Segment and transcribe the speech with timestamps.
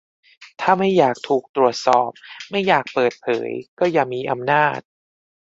[0.61, 2.11] ถ้าไม่อยากถูกตรวจสอบ
[2.51, 4.79] ไม่อยากเปิดเผย ก็อย่ามีอำนาจ